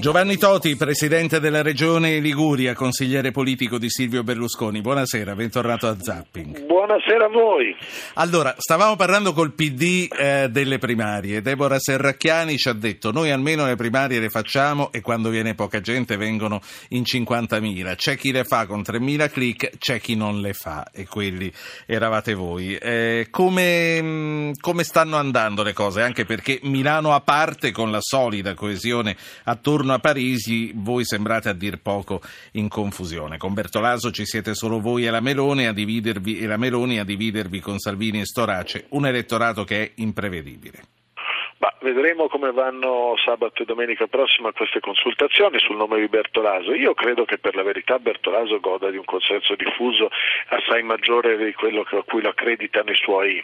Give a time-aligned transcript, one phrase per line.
[0.00, 4.80] Giovanni Toti, presidente della regione Liguria, consigliere politico di Silvio Berlusconi.
[4.80, 6.66] Buonasera, bentornato a Zapping.
[6.66, 7.76] Buonasera a voi.
[8.14, 11.42] Allora, stavamo parlando col PD eh, delle primarie.
[11.42, 15.80] Deborah Serracchiani ci ha detto: Noi almeno le primarie le facciamo e quando viene poca
[15.80, 16.60] gente vengono
[16.90, 17.96] in 50.000.
[17.96, 21.52] C'è chi le fa con 3.000 click, c'è chi non le fa, e quelli
[21.86, 22.76] eravate voi.
[22.76, 26.02] Eh, come, mm, come stanno andando le cose?
[26.02, 31.52] Anche perché Milano a parte, con la solida coesione attorno a Parisi voi sembrate a
[31.52, 32.20] dir poco
[32.52, 33.36] in confusione.
[33.36, 37.04] Con Bertolaso ci siete solo voi e la Meloni a dividervi, e la Meloni a
[37.04, 40.82] dividervi con Salvini e Storace, un elettorato che è imprevedibile.
[41.58, 46.72] Ma vedremo come vanno sabato e domenica prossima queste consultazioni sul nome di Bertolaso.
[46.72, 50.08] Io credo che per la verità Bertolaso goda di un consenso diffuso
[50.48, 53.42] assai maggiore di quello a cui lo accreditano i suoi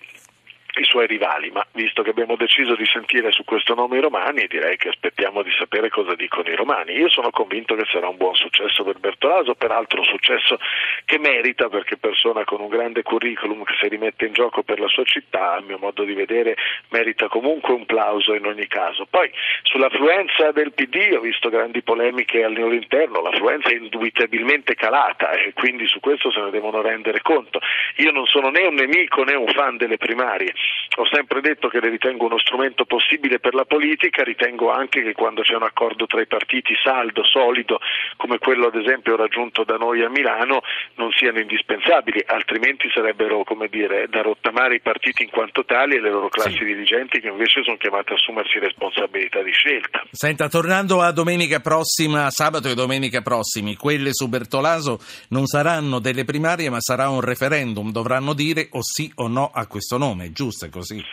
[0.80, 4.46] i suoi rivali, ma visto che abbiamo deciso di sentire su questo nome i romani,
[4.46, 6.92] direi che aspettiamo di sapere cosa dicono i romani.
[6.92, 10.58] Io sono convinto che sarà un buon successo per Bertolaso, peraltro un successo
[11.05, 14.89] che merita perché persona con un grande curriculum che si rimette in gioco per la
[14.89, 16.56] sua città, a mio modo di vedere,
[16.91, 19.06] merita comunque un plauso in ogni caso.
[19.09, 19.31] Poi
[19.62, 25.53] sull'affluenza del PD ho visto grandi polemiche al loro interno, l'affluenza è indubitabilmente calata e
[25.53, 27.61] quindi su questo se ne devono rendere conto.
[27.97, 30.53] Io non sono né un nemico né un fan delle primarie,
[30.96, 35.12] ho sempre detto che le ritengo uno strumento possibile per la politica, ritengo anche che
[35.12, 37.80] quando c'è un accordo tra i partiti saldo, solido,
[38.16, 40.62] come quello ad esempio raggiunto da noi a Milano,
[40.96, 46.00] non siano indispensabili, altrimenti sarebbero come dire, da rottamare i partiti in quanto tali e
[46.00, 46.64] le loro classi sì.
[46.64, 50.04] dirigenti che invece sono chiamate a assumersi responsabilità di scelta.
[50.10, 56.24] Senta, tornando a domenica prossima, sabato e domenica prossimi, quelle su Bertolaso non saranno delle
[56.24, 60.53] primarie ma sarà un referendum, dovranno dire o sì o no a questo nome, giusto?
[60.55, 61.05] Giusta così.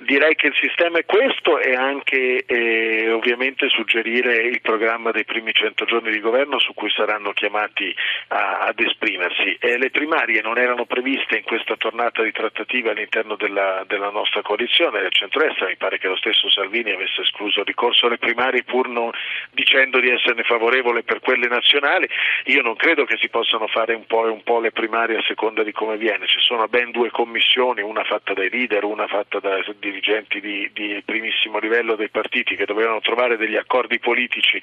[0.00, 5.52] Direi che il sistema è questo e anche eh, ovviamente suggerire il programma dei primi
[5.52, 7.92] 100 giorni di governo su cui saranno chiamati
[8.28, 9.56] a, ad esprimersi.
[9.60, 14.42] Eh, le primarie non erano previste in questa tornata di trattative all'interno della, della nostra
[14.42, 18.64] coalizione del centro-est, mi pare che lo stesso Salvini avesse escluso il ricorso alle primarie
[18.64, 19.10] pur non
[19.50, 22.08] dicendo di esserne favorevole per quelle nazionali.
[22.46, 25.22] Io non credo che si possano fare un po' e un po' le primarie a
[25.26, 29.40] seconda di come viene, ci sono ben due commissioni, una fatta dai leader, una fatta
[29.40, 34.60] da dirigenti di, di, primissimo livello dei partiti che dovevano trovare degli accordi politici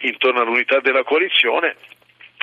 [0.00, 1.76] intorno all'unità della coalizione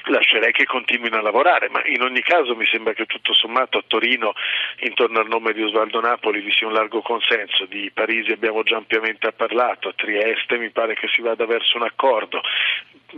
[0.06, 3.84] lascerei che continuino a lavorare, ma in ogni caso mi sembra che tutto sommato a
[3.86, 4.34] Torino
[4.80, 8.78] intorno al nome di Osvaldo Napoli vi sia un largo consenso, di Parisi abbiamo già
[8.78, 12.42] ampiamente parlato, a Trieste mi pare che si vada verso un accordo,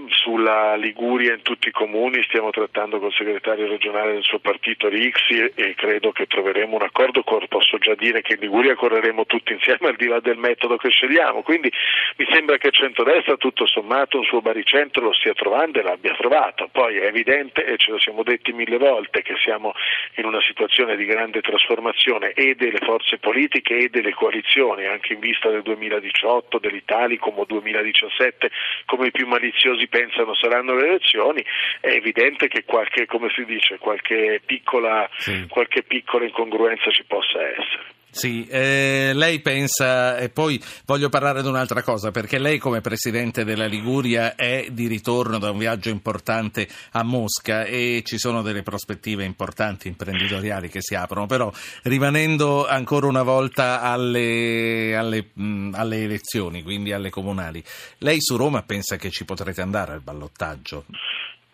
[0.09, 5.51] sulla Liguria in tutti i comuni stiamo trattando col segretario regionale del suo partito Rixi
[5.55, 9.87] e credo che troveremo un accordo, posso già dire che in Liguria correremo tutti insieme
[9.87, 11.71] al di là del metodo che scegliamo, quindi
[12.17, 16.69] mi sembra che centrodestra tutto sommato un suo baricentro lo stia trovando e l'abbia trovato,
[16.71, 19.73] poi è evidente e ce lo siamo detti mille volte che siamo
[20.15, 25.19] in una situazione di grande trasformazione e delle forze politiche e delle coalizioni anche in
[25.19, 28.49] vista del 2018, dell'Italicum o 2017
[28.85, 31.43] come i più maliziosi così pensano saranno le elezioni,
[31.79, 35.45] è evidente che qualche, come si dice, qualche piccola, sì.
[35.47, 37.93] qualche piccola incongruenza ci possa essere.
[38.15, 43.43] Sì, eh, lei pensa, e poi voglio parlare di un'altra cosa, perché lei come Presidente
[43.43, 48.63] della Liguria è di ritorno da un viaggio importante a Mosca e ci sono delle
[48.63, 51.51] prospettive importanti imprenditoriali che si aprono, però
[51.83, 57.61] rimanendo ancora una volta alle, alle, mh, alle elezioni, quindi alle comunali,
[57.97, 60.85] lei su Roma pensa che ci potrete andare al ballottaggio?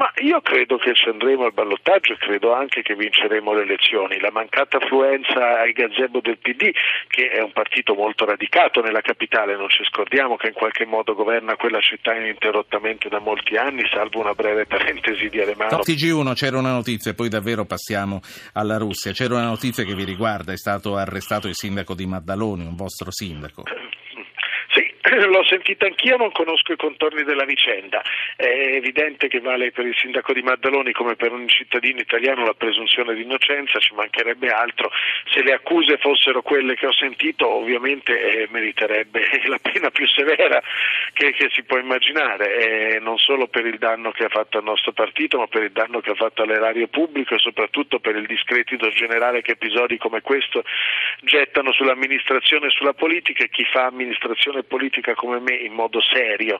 [0.01, 4.19] Ma io credo che ci andremo al ballottaggio credo anche che vinceremo le elezioni.
[4.19, 6.71] La mancata affluenza ai gazebo del PD,
[7.07, 11.13] che è un partito molto radicato nella capitale, non ci scordiamo che in qualche modo
[11.13, 15.69] governa quella città ininterrottamente da molti anni, salvo una breve parentesi di Alemano.
[15.69, 18.21] No, TG1 c'era una notizia, poi davvero passiamo
[18.53, 19.11] alla Russia.
[19.11, 23.11] C'era una notizia che vi riguarda, è stato arrestato il sindaco di Maddaloni, un vostro
[23.11, 23.65] sindaco.
[25.27, 28.01] L'ho sentita anch'io, non conosco i contorni della vicenda.
[28.35, 32.53] È evidente che vale per il sindaco di Maddaloni come per un cittadino italiano la
[32.53, 34.89] presunzione di innocenza, ci mancherebbe altro.
[35.33, 40.61] Se le accuse fossero quelle che ho sentito, ovviamente eh, meriterebbe la pena più severa
[41.13, 44.63] che, che si può immaginare, eh, non solo per il danno che ha fatto al
[44.63, 48.25] nostro partito, ma per il danno che ha fatto all'erario pubblico e soprattutto per il
[48.27, 50.63] discredito generale che episodi come questo
[51.21, 55.99] gettano sull'amministrazione e sulla politica e chi fa amministrazione politica politica come me in modo
[56.01, 56.59] serio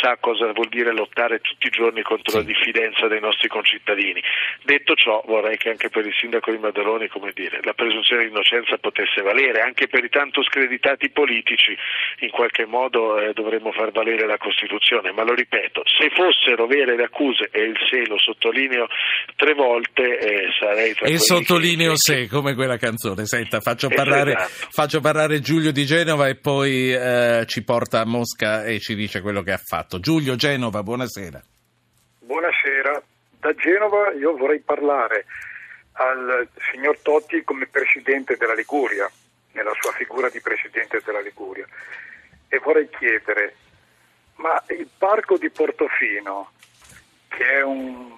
[0.00, 2.36] sa cosa vuol dire lottare tutti i giorni contro sì.
[2.38, 4.20] la diffidenza dei nostri concittadini.
[4.62, 8.30] Detto ciò, vorrei che anche per il sindaco di Maddaloni, come dire, la presunzione di
[8.30, 11.74] innocenza potesse valere, anche per i tanto screditati politici,
[12.20, 16.96] in qualche modo eh, dovremmo far valere la Costituzione, ma lo ripeto, se fossero vere
[16.96, 18.88] le accuse, e il se lo sottolineo
[19.36, 21.96] tre volte, eh, sarei tra E sottolineo che...
[21.96, 23.24] se, come quella canzone.
[23.24, 24.68] Senta, faccio parlare, esatto.
[24.70, 29.20] faccio parlare Giulio di Genova e poi eh, ci porta a Mosca e ci dice
[29.20, 30.00] quello che ha fatto.
[30.00, 31.42] Giulio Genova, buonasera.
[32.20, 33.02] Buonasera.
[33.38, 35.26] Da Genova io vorrei parlare
[35.92, 39.10] al signor Totti come presidente della Liguria,
[39.52, 41.66] nella sua figura di presidente della Liguria,
[42.48, 43.56] e vorrei chiedere,
[44.36, 46.52] ma il parco di Portofino,
[47.28, 48.10] che è un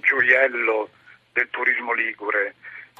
[0.00, 0.90] gioiello
[1.32, 2.56] del turismo ligure,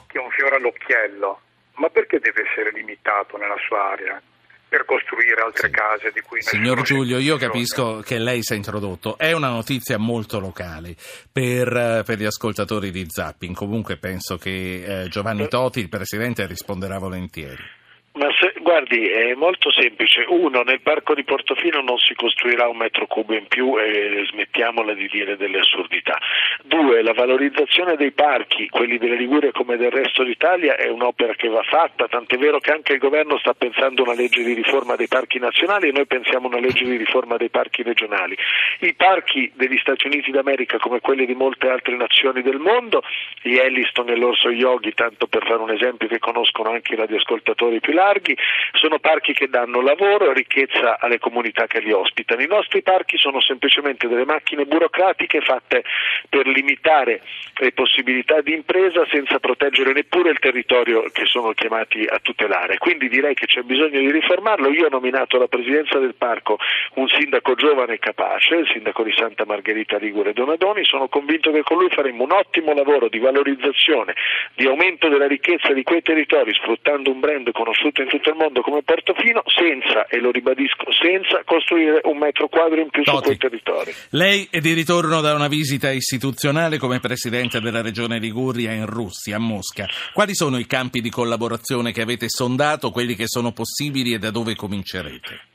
[0.06, 1.40] che è un fiore all'occhiello,
[1.74, 4.22] ma perché deve essere limitato nella sua area?
[4.68, 5.74] Per costruire altre sì.
[5.74, 9.98] case di cui Signor Giulio, io capisco che lei si è introdotto, è una notizia
[9.98, 10.94] molto locale
[11.32, 16.98] per, per gli ascoltatori di Zapping, comunque penso che eh, Giovanni Toti, il Presidente, risponderà
[16.98, 17.76] volentieri.
[18.12, 20.24] Ma se, guardi, è molto semplice.
[20.28, 24.94] Uno, nel parco di Portofino non si costruirà un metro cubo in più e smettiamola
[24.94, 26.18] di dire delle assurdità.
[26.62, 31.48] Due, la valorizzazione dei parchi, quelli della Liguria come del resto d'Italia, è un'opera che
[31.48, 35.08] va fatta, tant'è vero che anche il governo sta pensando una legge di riforma dei
[35.08, 38.36] parchi nazionali e noi pensiamo a una legge di riforma dei parchi regionali.
[38.80, 43.02] I parchi degli Stati Uniti d'America, come quelli di molte altre nazioni del mondo,
[43.42, 47.80] gli Elliston e l'Orso Yogi, tanto per fare un esempio che conoscono anche i radioascoltatori
[47.80, 48.36] più larghi,
[48.72, 52.42] sono parchi che danno lavoro e ricchezza alle comunità che li ospitano.
[52.42, 55.84] I nostri parchi sono semplicemente delle macchine burocratiche fatte
[56.28, 57.22] per limitare
[57.58, 62.78] le possibilità di impresa senza proteggere neppure il territorio che sono chiamati a tutelare.
[62.78, 64.70] Quindi direi che c'è bisogno di riformarlo.
[64.70, 66.58] Io ho nominato alla presidenza del parco
[66.94, 71.62] un sindaco giovane e capace, il sindaco di Santa Margherita Ligure Donadoni, sono convinto che
[71.62, 74.14] con lui faremo un ottimo lavoro di valorizzazione,
[74.54, 78.37] di aumento della ricchezza di quei territori sfruttando un brand conosciuto in tutto il mondo
[78.62, 83.16] come Portofino senza, e lo ribadisco, senza costruire un metro quadro in più Toti.
[83.16, 83.92] su quei territori.
[84.10, 89.36] Lei è di ritorno da una visita istituzionale come Presidente della Regione Liguria in Russia,
[89.36, 89.86] a Mosca.
[90.12, 94.30] Quali sono i campi di collaborazione che avete sondato, quelli che sono possibili e da
[94.30, 95.47] dove comincerete?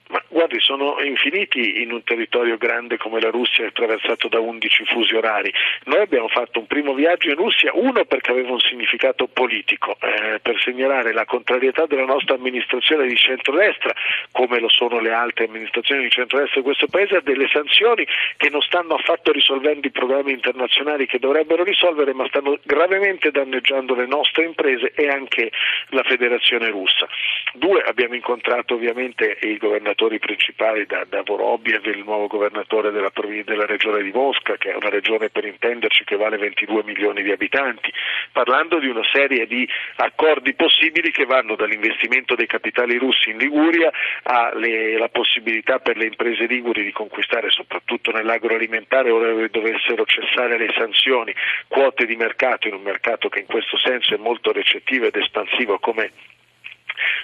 [0.76, 5.54] Sono infiniti in un territorio grande come la Russia, attraversato da 11 fusi orari.
[5.84, 10.40] Noi abbiamo fatto un primo viaggio in Russia, uno perché aveva un significato politico, eh,
[10.42, 13.94] per segnalare la contrarietà della nostra amministrazione di centrodestra,
[14.32, 18.50] come lo sono le altre amministrazioni di centrodestra di questo Paese, a delle sanzioni che
[18.50, 24.08] non stanno affatto risolvendo i programmi internazionali che dovrebbero risolvere, ma stanno gravemente danneggiando le
[24.08, 25.52] nostre imprese e anche
[25.90, 27.08] la Federazione russa.
[27.54, 33.12] Due, abbiamo incontrato ovviamente i governatori principali da, da Vorobiev, il nuovo governatore della,
[33.44, 37.32] della, regione di Mosca, che è una regione per intenderci che vale 22 milioni di
[37.32, 37.92] abitanti,
[38.32, 39.68] parlando di una serie di
[39.98, 43.92] accordi possibili che vanno dall'investimento dei capitali russi in Liguria
[44.24, 51.34] alla possibilità per le imprese liguri di conquistare soprattutto nell'agroalimentare ora dovessero cessare le sanzioni,
[51.68, 55.80] quote di mercato in un mercato che in questo senso è molto recettivo ed espansivo
[55.80, 56.12] come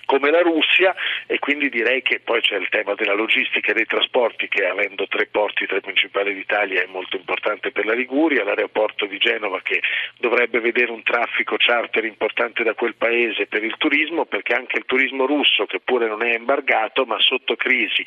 [0.06, 0.96] come la Russia
[1.28, 5.08] e quindi direi che poi c'è il tema della logistica e dei trasporti che avendo
[5.08, 9.62] tre porti tra i principali d'Italia è molto importante per la Liguria, l'aeroporto di Genova
[9.62, 9.82] che
[10.18, 14.86] dovrebbe vedere un traffico charter importante da quel paese per il turismo perché anche il
[14.86, 18.04] turismo russo che pure non è embargato ma sotto crisi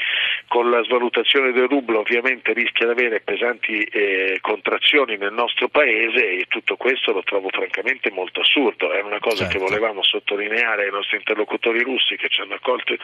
[0.49, 6.29] con la svalutazione del rublo ovviamente rischia di avere pesanti eh, contrazioni nel nostro paese
[6.29, 9.59] e tutto questo lo trovo francamente molto assurdo, è una cosa certo.
[9.59, 12.95] che volevamo sottolineare ai nostri interlocutori russi russi che ci hanno accolto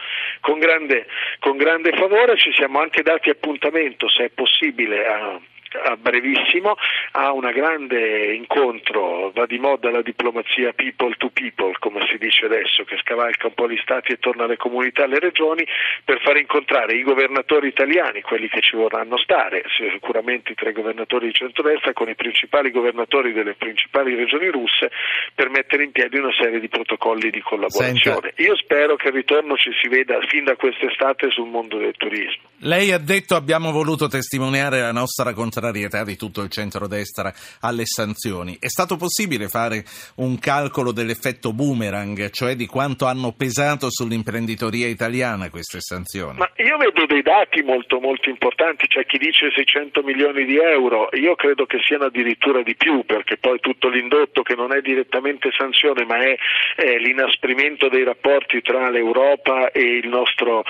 [0.41, 1.07] con grande,
[1.39, 5.39] con grande favore, ci siamo anche dati appuntamento, se è possibile, a
[5.83, 6.75] a brevissimo
[7.11, 12.45] a un grande incontro, va di moda la diplomazia people to people, come si dice
[12.45, 15.65] adesso, che scavalca un po' gli stati e torna alle comunità alle regioni,
[16.03, 21.27] per far incontrare i governatori italiani, quelli che ci vorranno stare, sicuramente i tre governatori
[21.27, 24.91] di centrodestra, con i principali governatori delle principali regioni russe,
[25.35, 28.19] per mettere in piedi una serie di protocolli di collaborazione.
[28.21, 28.41] Senta.
[28.41, 32.48] Io spero che il ritorno ci si veda fin da quest'estate sul mondo del turismo.
[32.63, 38.57] Lei ha detto abbiamo voluto testimoniare la nostra contrarietà di tutto il centrodestra alle sanzioni.
[38.59, 39.85] È stato possibile fare
[40.17, 46.37] un calcolo dell'effetto boomerang, cioè di quanto hanno pesato sull'imprenditoria italiana queste sanzioni?
[46.37, 51.07] Ma io vedo dei dati molto, molto importanti, c'è chi dice 600 milioni di euro,
[51.13, 55.49] io credo che siano addirittura di più, perché poi tutto l'indotto che non è direttamente
[55.57, 56.35] sanzione, ma è,
[56.75, 60.65] è l'inasprimento dei rapporti tra l'Europa e il nostro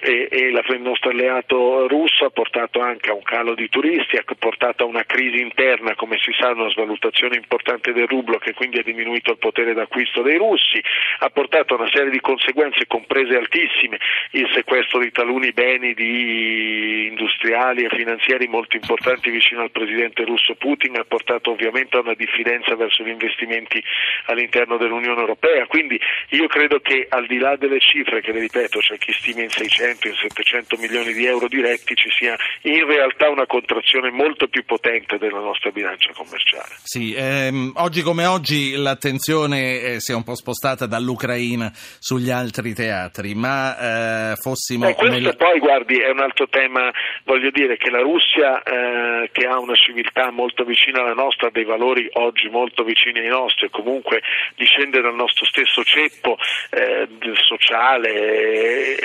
[0.00, 4.16] e, e la, il nostro alleato russo ha portato anche a un calo di turisti,
[4.16, 8.54] ha portato a una crisi interna, come si sa, una svalutazione importante del rublo che
[8.54, 10.80] quindi ha diminuito il potere d'acquisto dei russi,
[11.20, 13.98] ha portato a una serie di conseguenze comprese altissime,
[14.32, 20.54] il sequestro di taluni beni di industriali e finanziari molto importanti vicino al presidente russo
[20.54, 23.82] Putin, ha portato ovviamente a una diffidenza verso gli investimenti
[24.26, 26.00] all'interno dell'Unione Europea, quindi
[26.30, 29.50] io credo che al di là delle cifre che le ripeto c'è chi stima in
[29.50, 34.64] 600, in 700 milioni di euro diretti ci sia in realtà una contrazione molto più
[34.64, 36.76] potente della nostra bilancia commerciale.
[36.82, 42.74] Sì, ehm, oggi come oggi l'attenzione eh, si è un po' spostata dall'Ucraina sugli altri
[42.74, 44.88] teatri, ma eh, fossimo...
[44.88, 45.36] Eh, questo nel...
[45.36, 46.90] poi guardi è un altro tema,
[47.24, 51.50] voglio dire che la Russia eh, che ha una civiltà molto vicina alla nostra, ha
[51.50, 54.22] dei valori oggi molto vicini ai nostri e comunque
[54.56, 56.36] discende dal nostro stesso ceppo
[56.70, 58.96] eh, sociale,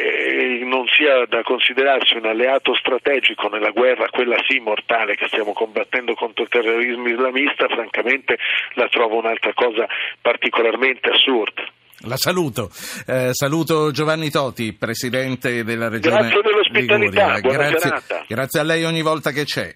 [0.74, 6.16] non sia da considerarsi un alleato strategico nella guerra, quella sì mortale che stiamo combattendo
[6.16, 8.38] contro il terrorismo islamista, francamente
[8.74, 9.86] la trovo un'altra cosa
[10.20, 11.62] particolarmente assurda.
[12.06, 12.70] La saluto.
[13.08, 17.40] Eh, saluto Giovanni Toti, presidente della Regione Grazie dell'ospitalità.
[17.40, 19.72] Grazie, grazie a lei ogni volta che c'è.